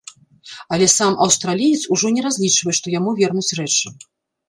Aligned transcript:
Але 0.77 0.87
сам 0.93 1.19
аўстраліец 1.27 1.81
ужо 1.97 2.13
не 2.19 2.25
разлічвае, 2.29 2.73
што 2.81 2.97
яму 2.99 3.17
вернуць 3.25 3.55
рэчы. 3.65 3.99